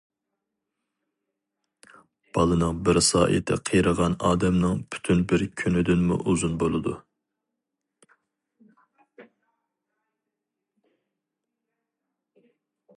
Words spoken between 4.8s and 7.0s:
پۈتۈن بىر كۈنىدىنمۇ ئۇزۇن بولىدۇ.